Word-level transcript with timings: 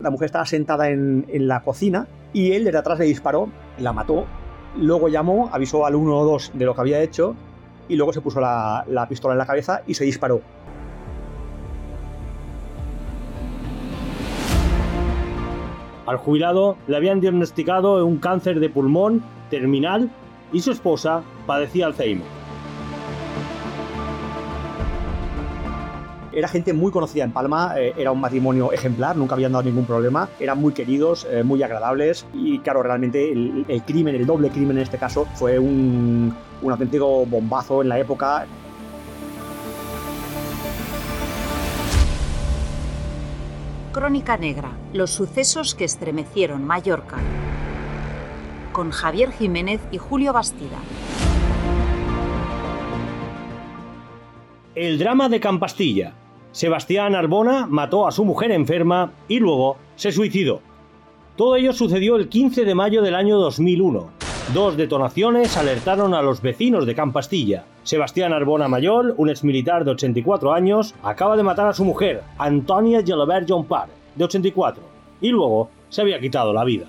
La 0.00 0.10
mujer 0.10 0.26
estaba 0.26 0.46
sentada 0.46 0.88
en, 0.88 1.26
en 1.28 1.46
la 1.46 1.62
cocina 1.62 2.06
y 2.32 2.52
él 2.52 2.64
desde 2.64 2.78
atrás 2.78 2.98
le 2.98 3.04
disparó, 3.04 3.48
la 3.78 3.92
mató. 3.92 4.26
Luego 4.76 5.08
llamó, 5.08 5.50
avisó 5.52 5.84
al 5.84 5.94
112 5.94 6.52
de 6.54 6.64
lo 6.64 6.74
que 6.74 6.80
había 6.80 7.02
hecho 7.02 7.34
y 7.88 7.96
luego 7.96 8.12
se 8.12 8.20
puso 8.20 8.40
la, 8.40 8.84
la 8.88 9.08
pistola 9.08 9.34
en 9.34 9.38
la 9.38 9.46
cabeza 9.46 9.82
y 9.86 9.94
se 9.94 10.04
disparó. 10.04 10.40
Al 16.06 16.16
jubilado 16.16 16.76
le 16.86 16.96
habían 16.96 17.20
diagnosticado 17.20 18.04
un 18.04 18.18
cáncer 18.18 18.58
de 18.58 18.68
pulmón 18.68 19.22
terminal 19.50 20.10
y 20.52 20.60
su 20.60 20.72
esposa 20.72 21.22
padecía 21.46 21.86
Alzheimer. 21.86 22.39
Era 26.32 26.46
gente 26.46 26.72
muy 26.72 26.92
conocida 26.92 27.24
en 27.24 27.32
Palma, 27.32 27.74
eh, 27.76 27.92
era 27.96 28.12
un 28.12 28.20
matrimonio 28.20 28.72
ejemplar, 28.72 29.16
nunca 29.16 29.34
habían 29.34 29.50
dado 29.50 29.64
ningún 29.64 29.84
problema, 29.84 30.28
eran 30.38 30.58
muy 30.60 30.72
queridos, 30.72 31.26
eh, 31.28 31.42
muy 31.42 31.62
agradables 31.62 32.24
y 32.32 32.60
claro, 32.60 32.84
realmente 32.84 33.32
el, 33.32 33.64
el, 33.66 33.82
crimen, 33.82 34.14
el 34.14 34.26
doble 34.26 34.48
crimen 34.50 34.76
en 34.76 34.84
este 34.84 34.96
caso, 34.96 35.26
fue 35.34 35.58
un, 35.58 36.32
un 36.62 36.72
auténtico 36.72 37.26
bombazo 37.26 37.82
en 37.82 37.88
la 37.88 37.98
época. 37.98 38.46
Crónica 43.92 44.36
Negra, 44.36 44.70
los 44.92 45.10
sucesos 45.10 45.74
que 45.74 45.84
estremecieron 45.84 46.64
Mallorca. 46.64 47.16
Con 48.72 48.92
Javier 48.92 49.32
Jiménez 49.32 49.80
y 49.90 49.98
Julio 49.98 50.32
Bastida. 50.32 50.78
El 54.76 55.00
drama 55.00 55.28
de 55.28 55.40
Campastilla. 55.40 56.14
Sebastián 56.52 57.14
Arbona 57.14 57.66
mató 57.66 58.08
a 58.08 58.12
su 58.12 58.24
mujer 58.24 58.50
enferma 58.50 59.12
y 59.28 59.38
luego 59.38 59.76
se 59.94 60.10
suicidó. 60.10 60.60
Todo 61.36 61.56
ello 61.56 61.72
sucedió 61.72 62.16
el 62.16 62.28
15 62.28 62.64
de 62.64 62.74
mayo 62.74 63.02
del 63.02 63.14
año 63.14 63.38
2001. 63.38 64.10
Dos 64.52 64.76
detonaciones 64.76 65.56
alertaron 65.56 66.12
a 66.12 66.22
los 66.22 66.42
vecinos 66.42 66.86
de 66.86 66.96
Campastilla. 66.96 67.64
Sebastián 67.84 68.32
Arbona 68.32 68.66
Mayol, 68.66 69.14
un 69.16 69.30
exmilitar 69.30 69.84
de 69.84 69.92
84 69.92 70.52
años, 70.52 70.94
acaba 71.04 71.36
de 71.36 71.44
matar 71.44 71.68
a 71.68 71.72
su 71.72 71.84
mujer, 71.84 72.24
Antonia 72.36 73.02
Gelabert 73.04 73.48
Jompar, 73.48 73.88
de 74.16 74.24
84, 74.24 74.82
y 75.20 75.28
luego 75.28 75.70
se 75.88 76.02
había 76.02 76.20
quitado 76.20 76.52
la 76.52 76.64
vida. 76.64 76.86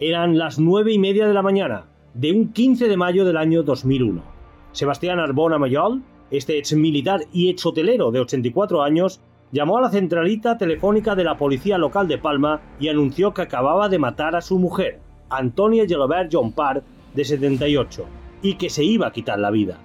Eran 0.00 0.38
las 0.38 0.60
nueve 0.60 0.92
y 0.92 0.98
media 1.00 1.26
de 1.26 1.34
la 1.34 1.42
mañana 1.42 1.86
de 2.14 2.30
un 2.30 2.52
15 2.52 2.86
de 2.86 2.96
mayo 2.96 3.24
del 3.24 3.36
año 3.36 3.64
2001. 3.64 4.22
Sebastián 4.70 5.18
Arbona 5.18 5.58
Mayol, 5.58 6.02
este 6.30 6.56
ex 6.56 6.72
militar 6.74 7.22
y 7.32 7.50
ex 7.50 7.66
hotelero 7.66 8.12
de 8.12 8.20
84 8.20 8.84
años, 8.84 9.20
llamó 9.50 9.76
a 9.78 9.80
la 9.80 9.90
centralita 9.90 10.56
telefónica 10.56 11.16
de 11.16 11.24
la 11.24 11.36
policía 11.36 11.78
local 11.78 12.06
de 12.06 12.16
Palma 12.16 12.60
y 12.78 12.86
anunció 12.86 13.34
que 13.34 13.42
acababa 13.42 13.88
de 13.88 13.98
matar 13.98 14.36
a 14.36 14.40
su 14.40 14.60
mujer, 14.60 15.00
Antonia 15.30 15.84
Gelobert 15.84 16.32
Jompar, 16.32 16.84
de 17.14 17.24
78, 17.24 18.04
y 18.42 18.54
que 18.54 18.70
se 18.70 18.84
iba 18.84 19.08
a 19.08 19.12
quitar 19.12 19.40
la 19.40 19.50
vida. 19.50 19.80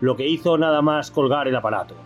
Lo 0.00 0.14
que 0.14 0.28
hizo 0.28 0.56
nada 0.58 0.80
más 0.80 1.10
colgar 1.10 1.48
el 1.48 1.56
aparato. 1.56 2.05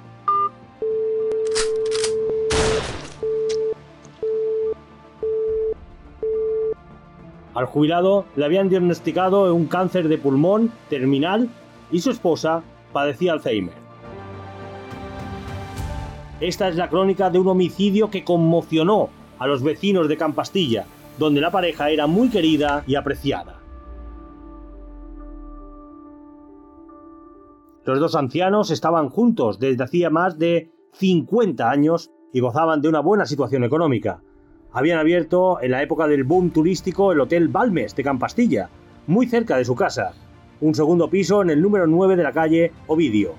Al 7.61 7.66
jubilado 7.66 8.25
le 8.36 8.47
habían 8.47 8.70
diagnosticado 8.70 9.55
un 9.55 9.66
cáncer 9.66 10.08
de 10.08 10.16
pulmón 10.16 10.72
terminal 10.89 11.50
y 11.92 12.00
su 12.00 12.11
esposa 12.11 12.62
padecía 12.91 13.34
Alzheimer. 13.34 13.75
Esta 16.41 16.70
es 16.70 16.77
la 16.77 16.89
crónica 16.89 17.29
de 17.29 17.39
un 17.39 17.48
homicidio 17.48 18.08
que 18.08 18.24
conmocionó 18.24 19.11
a 19.39 19.46
los 19.46 19.62
vecinos 19.62 20.08
de 20.08 20.17
Campastilla, 20.17 20.86
donde 21.18 21.42
la 21.42 21.51
pareja 21.51 21.90
era 21.90 22.07
muy 22.07 22.30
querida 22.30 22.83
y 22.86 22.95
apreciada. 22.95 23.61
Los 27.85 28.01
dos 28.01 28.14
ancianos 28.14 28.70
estaban 28.70 29.11
juntos 29.11 29.58
desde 29.58 29.85
hacía 29.85 30.08
más 30.08 30.39
de 30.39 30.73
50 30.95 31.70
años 31.70 32.11
y 32.33 32.40
gozaban 32.40 32.80
de 32.80 32.89
una 32.89 33.01
buena 33.01 33.27
situación 33.27 33.64
económica. 33.64 34.23
Habían 34.73 34.98
abierto 34.98 35.61
en 35.61 35.73
la 35.73 35.83
época 35.83 36.07
del 36.07 36.25
boom 36.25 36.51
turístico 36.51 37.13
el 37.13 37.20
Hotel 37.20 37.48
Balmes 37.48 37.97
de 37.97 38.05
Campastilla, 38.05 38.69
muy 39.07 39.27
cerca 39.27 39.57
de 39.57 39.64
su 39.64 39.75
casa, 39.75 40.13
un 40.61 40.75
segundo 40.75 41.11
piso 41.11 41.42
en 41.42 41.51
el 41.51 41.61
número 41.61 41.86
9 41.86 42.17
de 42.17 42.23
la 42.23 42.33
calle 42.33 42.73
Ovidio. 42.86 43.35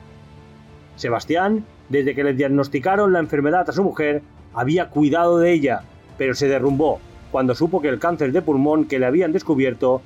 Sebastián, 0.98 1.66
desde 1.88 2.14
que 2.16 2.24
le 2.24 2.34
diagnosticaron 2.34 3.14
la 3.14 3.20
enfermedad 3.20 3.70
a 3.70 3.74
su 3.74 3.84
mujer, 3.84 4.22
había 4.54 4.90
cuidado 4.90 5.38
de 5.40 5.54
ella, 5.54 5.84
pero 6.18 6.36
se 6.36 6.48
derrumbó 6.48 7.00
cuando 7.32 7.56
supo 7.56 7.82
que 7.82 7.88
el 7.88 8.00
cáncer 8.00 8.34
de 8.34 8.42
pulmón 8.42 8.86
que 8.86 9.00
le 9.00 9.06
habían 9.06 9.32
descubierto 9.32 10.02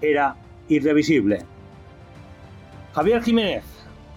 era 0.00 0.36
irrevisible. 0.68 1.40
Javier 2.94 3.22
Jiménez, 3.22 3.64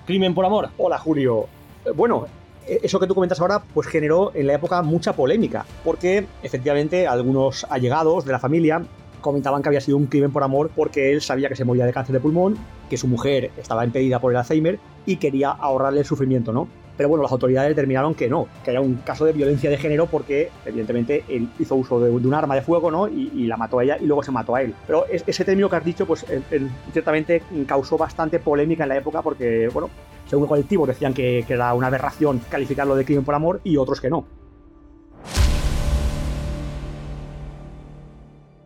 Crimen 0.05 0.33
por 0.33 0.45
Amor. 0.45 0.69
Hola 0.77 0.97
Julio. 0.97 1.47
Eh, 1.85 1.91
Bueno, 1.93 2.25
eso 2.67 2.99
que 2.99 3.07
tú 3.07 3.15
comentas 3.15 3.39
ahora 3.39 3.61
pues 3.73 3.87
generó 3.87 4.31
en 4.33 4.47
la 4.47 4.53
época 4.53 4.81
mucha 4.81 5.13
polémica, 5.13 5.65
porque 5.83 6.27
efectivamente 6.41 7.07
algunos 7.07 7.65
allegados 7.69 8.25
de 8.25 8.31
la 8.31 8.39
familia 8.39 8.83
comentaban 9.21 9.63
que 9.63 9.69
había 9.69 9.81
sido 9.81 9.97
un 9.97 10.05
crimen 10.05 10.31
por 10.31 10.43
amor 10.43 10.69
porque 10.75 11.11
él 11.11 11.21
sabía 11.21 11.49
que 11.49 11.55
se 11.55 11.63
moría 11.63 11.85
de 11.85 11.93
cáncer 11.93 12.13
de 12.13 12.19
pulmón, 12.19 12.57
que 12.89 12.97
su 12.97 13.07
mujer 13.07 13.51
estaba 13.57 13.83
impedida 13.85 14.19
por 14.19 14.31
el 14.31 14.37
Alzheimer 14.37 14.79
y 15.05 15.15
quería 15.15 15.49
ahorrarle 15.49 16.01
el 16.01 16.05
sufrimiento, 16.05 16.53
¿no? 16.53 16.67
Pero 16.95 17.09
bueno, 17.09 17.23
las 17.23 17.31
autoridades 17.31 17.69
determinaron 17.69 18.13
que 18.13 18.29
no, 18.29 18.47
que 18.63 18.69
era 18.69 18.79
un 18.79 18.95
caso 18.97 19.25
de 19.25 19.33
violencia 19.33 19.69
de 19.69 19.77
género 19.77 20.05
porque 20.05 20.51
evidentemente 20.63 21.23
él 21.27 21.49
hizo 21.57 21.75
uso 21.75 21.99
de, 21.99 22.11
un 22.11 22.33
arma 22.33 22.53
de 22.53 22.61
fuego, 22.61 22.91
¿no? 22.91 23.07
Y, 23.07 23.47
la 23.47 23.57
mató 23.57 23.79
a 23.79 23.83
ella 23.83 23.97
y 23.99 24.05
luego 24.05 24.21
se 24.21 24.31
mató 24.31 24.55
a 24.55 24.61
él. 24.61 24.75
Pero 24.85 25.05
es, 25.07 25.23
ese 25.25 25.43
término 25.43 25.69
que 25.69 25.75
has 25.75 25.83
dicho, 25.83 26.05
pues 26.05 26.25
él, 26.29 26.69
ciertamente 26.91 27.41
causó 27.65 27.97
bastante 27.97 28.39
polémica 28.39 28.83
en 28.83 28.89
la 28.89 28.97
época 28.97 29.21
porque, 29.21 29.69
bueno, 29.73 29.89
según 30.33 30.47
colectivos 30.47 30.87
decían 30.87 31.13
que, 31.13 31.45
era 31.47 31.75
una 31.75 31.85
aberración 31.85 32.41
calificarlo 32.49 32.95
de 32.95 33.05
crimen 33.05 33.23
por 33.23 33.35
amor 33.35 33.61
y 33.63 33.77
otros 33.77 34.01
que 34.01 34.09
no. 34.09 34.25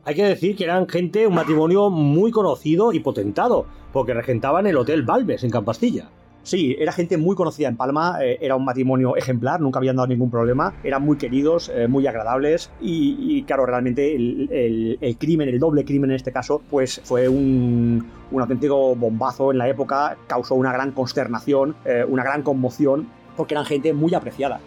Hay 0.05 0.15
que 0.15 0.23
decir 0.23 0.55
que 0.55 0.63
eran 0.63 0.87
gente, 0.87 1.27
un 1.27 1.35
matrimonio 1.35 1.89
muy 1.89 2.31
conocido 2.31 2.93
y 2.93 3.01
potentado, 3.01 3.65
porque 3.91 4.13
regentaban 4.13 4.65
el 4.65 4.77
Hotel 4.77 5.03
Balmes 5.03 5.43
en 5.43 5.51
Campastilla. 5.51 6.09
Sí, 6.47 6.77
era 6.79 6.93
gente 6.93 7.17
muy 7.17 7.35
conocida 7.35 7.67
en 7.67 7.75
Palma, 7.75 8.23
eh, 8.23 8.37
era 8.39 8.55
un 8.55 8.63
matrimonio 8.63 9.17
ejemplar, 9.17 9.59
nunca 9.59 9.79
habían 9.79 9.97
dado 9.97 10.07
ningún 10.07 10.31
problema, 10.31 10.73
eran 10.81 11.03
muy 11.03 11.17
queridos, 11.17 11.69
eh, 11.75 11.89
muy 11.89 12.07
agradables 12.07 12.71
y, 12.79 13.17
y 13.19 13.43
claro, 13.43 13.65
realmente 13.65 14.15
el, 14.15 15.17
crimen, 15.19 15.49
el 15.49 15.59
doble 15.59 15.83
crimen 15.83 16.11
en 16.11 16.15
este 16.15 16.31
caso, 16.31 16.61
pues 16.69 17.01
fue 17.03 17.27
un, 17.27 18.09
auténtico 18.31 18.95
bombazo 18.95 19.51
en 19.51 19.57
la 19.57 19.67
época, 19.67 20.15
causó 20.27 20.55
una 20.55 20.71
gran 20.71 20.93
consternación, 20.93 21.75
eh, 21.83 22.05
una 22.07 22.23
gran 22.23 22.43
conmoción, 22.43 23.09
porque 23.35 23.53
eran 23.53 23.65
gente 23.65 23.91
muy 23.91 24.13
apreciada. 24.13 24.61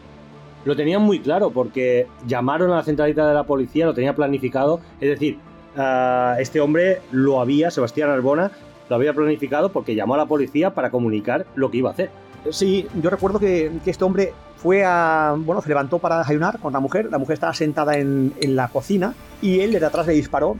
Lo 0.66 0.76
tenían 0.76 1.00
muy 1.00 1.20
claro 1.20 1.50
porque 1.50 2.06
llamaron 2.26 2.70
a 2.72 2.76
la 2.76 2.82
centralita 2.82 3.26
de 3.26 3.32
la 3.32 3.44
policía, 3.44 3.86
lo 3.86 3.94
tenía 3.94 4.14
planificado, 4.14 4.80
es 5.00 5.08
decir, 5.08 5.38
uh, 5.78 6.38
este 6.38 6.60
hombre 6.60 7.00
lo 7.10 7.40
había, 7.40 7.70
Sebastián 7.70 8.10
Arbona, 8.10 8.50
lo 8.90 8.96
había 8.96 9.14
planificado 9.14 9.70
porque 9.70 9.94
llamó 9.94 10.14
a 10.14 10.18
la 10.18 10.26
policía 10.26 10.74
para 10.74 10.90
comunicar 10.90 11.46
lo 11.54 11.70
que 11.70 11.78
iba 11.78 11.90
a 11.90 11.92
hacer. 11.92 12.10
Sí, 12.50 12.88
yo 13.00 13.08
recuerdo 13.08 13.38
que, 13.38 13.70
este 13.86 14.04
hombre 14.04 14.34
fue 14.56 14.84
a. 14.84 15.34
Bueno, 15.38 15.62
se 15.62 15.68
levantó 15.68 16.00
para 16.00 16.18
desayunar 16.18 16.58
con 16.58 16.72
la 16.72 16.80
mujer. 16.80 17.08
La 17.10 17.18
mujer 17.18 17.34
estaba 17.34 17.54
sentada 17.54 17.96
en, 17.96 18.34
la 18.40 18.68
cocina 18.68 19.14
y 19.40 19.60
él 19.60 19.72
desde 19.72 19.86
atrás 19.86 20.06
le 20.08 20.14
disparó. 20.14 20.56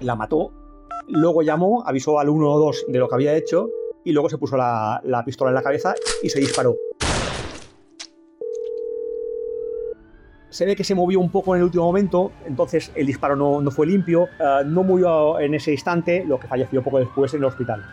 La 0.00 0.14
mató. 0.14 0.52
Luego 1.08 1.42
llamó, 1.42 1.82
avisó 1.86 2.20
al 2.20 2.26
112 2.26 2.86
de 2.88 2.98
lo 2.98 3.08
que 3.08 3.14
había 3.14 3.34
hecho 3.34 3.68
y 4.04 4.12
luego 4.12 4.28
se 4.28 4.38
puso 4.38 4.56
la 4.56 5.22
pistola 5.24 5.50
en 5.50 5.54
la 5.54 5.62
cabeza 5.62 5.94
y 6.22 6.28
se 6.28 6.40
disparó. 6.40 6.76
Se 10.50 10.66
ve 10.66 10.76
que 10.76 10.84
se 10.84 10.94
movió 10.94 11.20
un 11.20 11.30
poco 11.30 11.54
en 11.54 11.60
el 11.60 11.64
último 11.64 11.84
momento, 11.84 12.32
entonces 12.44 12.92
el 12.94 13.06
disparo 13.06 13.36
no, 13.36 13.60
no 13.60 13.70
fue 13.70 13.86
limpio, 13.86 14.24
uh, 14.24 14.64
no 14.66 14.82
murió 14.82 15.38
en 15.38 15.54
ese 15.54 15.72
instante, 15.72 16.24
lo 16.26 16.38
que 16.38 16.48
falleció 16.48 16.82
poco 16.82 16.98
después 16.98 17.32
en 17.34 17.40
el 17.40 17.44
hospital. 17.46 17.84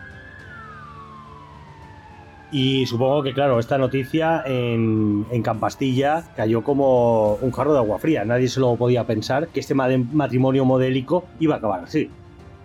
Y 2.50 2.86
supongo 2.86 3.22
que, 3.22 3.34
claro, 3.34 3.58
esta 3.58 3.76
noticia 3.76 4.42
en, 4.46 5.26
en, 5.30 5.42
Campastilla 5.42 6.24
cayó 6.34 6.64
como 6.64 7.34
un 7.34 7.52
jarro 7.52 7.74
de 7.74 7.78
agua 7.78 7.98
fría. 7.98 8.24
Nadie 8.24 8.48
se 8.48 8.58
lo 8.58 8.74
podía 8.76 9.04
pensar 9.06 9.48
que 9.48 9.60
este 9.60 9.74
matrimonio 9.74 10.64
modélico 10.64 11.24
iba 11.40 11.56
a 11.56 11.58
acabar 11.58 11.84
así. 11.84 12.10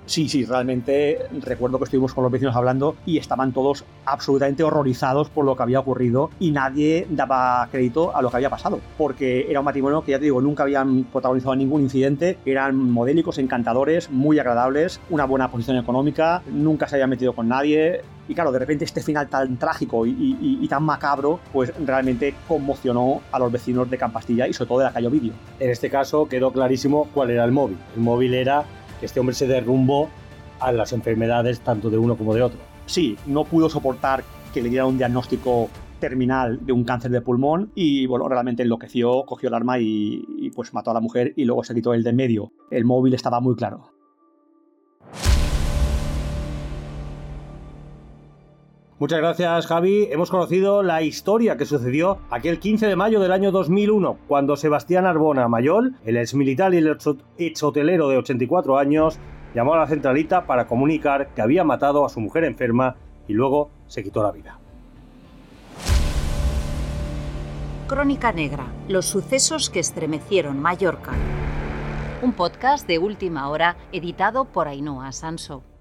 Sí, 0.06 0.28
sí, 0.28 0.44
realmente 0.44 1.20
recuerdo 1.42 1.78
que 1.78 1.86
estuvimos 1.86 2.14
con 2.14 2.24
los 2.24 2.32
vecinos 2.32 2.56
hablando 2.56 2.96
y 3.06 3.18
estaban 3.18 3.54
todos 3.54 3.86
absolutamente 4.06 4.64
horrorizados 4.64 5.30
por 5.30 5.46
lo 5.46 5.56
que 5.56 5.64
había 5.64 5.80
ocurrido 5.80 6.30
y 6.40 6.52
nadie 6.52 7.08
daba 7.10 7.68
crédito 7.72 8.16
a 8.16 8.22
lo 8.22 8.30
que 8.30 8.38
había 8.38 8.50
pasado, 8.50 8.82
porque 8.98 9.48
era 9.50 9.62
un 9.62 9.66
matrimonio 9.66 10.04
que 10.04 10.12
ya 10.12 10.20
te 10.20 10.26
digo, 10.26 10.42
nunca 10.42 10.64
habían 10.64 11.06
protagonizado 11.06 11.56
ningún 11.56 11.82
incidente, 11.82 12.38
eran 12.46 12.76
modélicos, 12.76 13.38
encantadores, 13.38 14.12
muy 14.12 14.40
agradables, 14.40 15.00
una 15.10 15.26
buena 15.26 15.50
posición 15.50 15.78
económica, 15.78 16.44
nunca 16.52 16.88
se 16.88 16.96
habían 16.96 17.10
metido 17.10 17.34
con 17.34 17.48
nadie, 17.48 18.02
y 18.28 18.36
claro, 18.36 18.52
de 18.52 18.60
repente 18.60 18.86
este 18.86 19.02
final 19.02 19.28
tan 19.28 19.58
trágico 19.58 20.06
y, 20.06 20.68
tan 20.70 20.84
macabro, 20.84 21.40
pues 21.52 21.74
realmente 21.86 22.34
conmocionó 22.48 23.22
a 23.32 23.40
los 23.40 23.52
vecinos 23.52 23.90
de 23.90 23.98
Campastilla 23.98 24.48
y 24.48 24.54
sobre 24.54 24.68
todo 24.70 24.80
de 24.80 24.86
la 24.86 24.94
calle 24.94 25.10
Vídeo. 25.10 25.34
En 25.60 25.70
este 25.70 25.90
caso 25.90 26.28
quedó 26.28 26.52
clarísimo 26.52 27.10
cuál 27.14 27.32
era 27.32 27.44
el 27.44 27.52
móvil. 27.52 27.78
El 27.96 28.02
móvil 28.02 28.34
era 28.34 28.64
este 29.06 29.20
hombre 29.20 29.36
se 29.36 29.48
derrumbó 29.48 30.10
a 30.60 30.72
las 30.72 30.94
enfermedades 30.94 31.60
tanto 31.60 31.90
de 31.90 31.98
uno 31.98 32.16
como 32.16 32.34
de 32.34 32.42
otro. 32.42 32.60
Sí, 32.86 33.18
no 33.26 33.44
pudo 33.46 33.70
soportar 33.70 34.24
que 34.54 34.62
le 34.62 34.70
dieran 34.70 34.88
un 34.88 34.98
diagnóstico 34.98 35.70
terminal 36.00 36.66
de 36.66 36.74
un 36.74 36.84
cáncer 36.84 37.12
de 37.12 37.22
pulmón 37.22 37.72
y 37.76 38.06
bueno, 38.08 38.28
realmente 38.28 38.64
enloqueció, 38.64 39.24
cogió 39.26 39.48
el 39.48 39.56
arma 39.56 39.80
y, 39.80 40.52
pues 40.54 40.74
mató 40.74 40.92
a 40.92 40.94
la 40.94 41.00
mujer 41.00 41.34
y 41.38 41.46
luego 41.46 41.64
se 41.64 41.74
quitó 41.74 41.94
el 41.94 42.04
de 42.04 42.12
medio. 42.12 42.52
El 42.70 42.84
móvil 42.84 43.14
estaba 43.14 43.40
muy 43.40 43.56
claro. 43.56 43.93
Muchas 49.04 49.20
gracias, 49.20 49.68
Javi. 49.68 50.08
Hemos 50.12 50.30
conocido 50.32 50.82
la 50.82 51.02
historia 51.02 51.58
que 51.58 51.66
sucedió 51.66 52.20
aquel 52.30 52.58
15 52.58 52.88
de 52.88 52.96
mayo 52.96 53.20
del 53.20 53.34
año 53.34 53.52
2001, 53.52 54.18
cuando 54.30 54.56
Sebastián 54.56 55.06
Arbona 55.06 55.50
Mayol, 55.50 55.98
el 56.06 56.16
exmilitar 56.16 56.74
y 56.74 56.78
el 56.78 56.98
hotelero 57.62 58.08
de 58.08 58.16
84 58.16 58.78
años, 58.78 59.20
llamó 59.54 59.74
a 59.74 59.80
la 59.80 59.88
centralita 59.88 60.48
para 60.48 60.68
comunicar 60.68 61.34
que 61.36 61.42
había 61.42 61.66
matado 61.66 62.06
a 62.06 62.10
su 62.10 62.22
mujer 62.22 62.46
enferma 62.46 62.96
y 63.28 63.34
luego 63.34 63.72
se 63.88 64.04
quitó 64.04 64.24
la 64.24 64.32
vida. 64.32 64.58
Crónica 67.90 68.32
Negra, 68.32 68.68
los 68.88 69.06
sucesos 69.06 69.70
que 69.70 69.82
estremecieron 69.82 70.62
Mallorca. 70.62 71.12
Un 72.22 72.32
podcast 72.32 72.88
de 72.88 73.00
última 73.00 73.50
hora 73.50 73.76
editado 73.92 74.46
por 74.46 74.70
Ainhoa 74.70 75.12
Sanso. 75.12 75.73